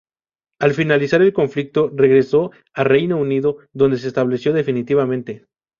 [0.59, 5.45] Al finalizar el conflicto, regresó al Reino Unido, donde se estableció definitivamente.